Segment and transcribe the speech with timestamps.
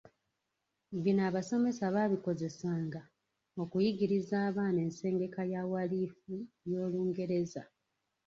[1.03, 3.01] Bino abasomesa baabikozesanga
[3.63, 6.33] okuyigiriza abaana ensengeka ya walifu
[6.69, 7.63] y’Olungereza.